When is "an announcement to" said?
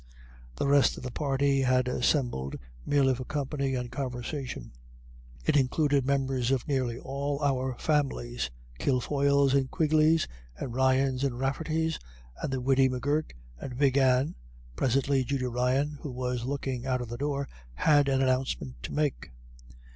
18.09-18.91